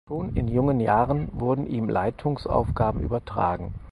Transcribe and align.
Schon 0.07 0.33
in 0.35 0.47
jungen 0.47 0.79
Jahren 0.79 1.27
wurden 1.31 1.67
ihm 1.67 1.87
Leitungsaufgaben 1.87 3.01
übertragen. 3.01 3.75